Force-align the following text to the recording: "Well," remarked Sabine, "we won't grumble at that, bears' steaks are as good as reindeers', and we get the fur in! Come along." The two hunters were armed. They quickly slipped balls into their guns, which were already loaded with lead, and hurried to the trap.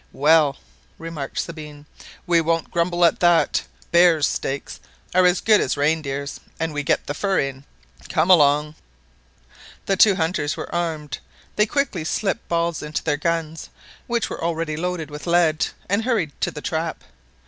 "Well," 0.13 0.57
remarked 0.97 1.37
Sabine, 1.37 1.85
"we 2.25 2.41
won't 2.41 2.71
grumble 2.71 3.05
at 3.05 3.19
that, 3.19 3.61
bears' 3.91 4.25
steaks 4.25 4.79
are 5.13 5.27
as 5.27 5.41
good 5.41 5.61
as 5.61 5.77
reindeers', 5.77 6.39
and 6.59 6.73
we 6.73 6.81
get 6.81 7.05
the 7.05 7.13
fur 7.13 7.37
in! 7.39 7.65
Come 8.09 8.31
along." 8.31 8.73
The 9.85 9.95
two 9.97 10.15
hunters 10.15 10.57
were 10.57 10.73
armed. 10.73 11.19
They 11.55 11.67
quickly 11.67 12.03
slipped 12.03 12.49
balls 12.49 12.81
into 12.81 13.03
their 13.03 13.15
guns, 13.17 13.69
which 14.07 14.27
were 14.27 14.43
already 14.43 14.75
loaded 14.75 15.11
with 15.11 15.27
lead, 15.27 15.67
and 15.87 16.03
hurried 16.03 16.31
to 16.41 16.49
the 16.49 16.61
trap. 16.61 17.03